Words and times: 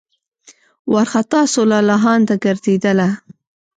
وارخطا 0.93 1.41
سوه 1.53 1.65
لالهانده 1.69 2.35
ګرځېدله 2.43 3.09